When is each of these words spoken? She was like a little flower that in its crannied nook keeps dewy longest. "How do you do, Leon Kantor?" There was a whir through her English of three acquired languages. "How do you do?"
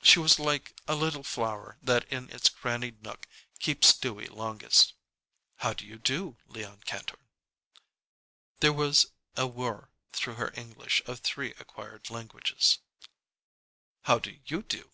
She 0.00 0.18
was 0.18 0.38
like 0.38 0.72
a 0.88 0.94
little 0.94 1.22
flower 1.22 1.76
that 1.82 2.08
in 2.10 2.30
its 2.30 2.48
crannied 2.48 3.02
nook 3.02 3.28
keeps 3.58 3.92
dewy 3.92 4.28
longest. 4.28 4.94
"How 5.56 5.74
do 5.74 5.84
you 5.84 5.98
do, 5.98 6.38
Leon 6.46 6.84
Kantor?" 6.86 7.18
There 8.60 8.72
was 8.72 9.04
a 9.36 9.46
whir 9.46 9.90
through 10.10 10.36
her 10.36 10.54
English 10.56 11.02
of 11.04 11.18
three 11.20 11.52
acquired 11.60 12.08
languages. 12.08 12.78
"How 14.04 14.18
do 14.18 14.40
you 14.46 14.62
do?" 14.62 14.90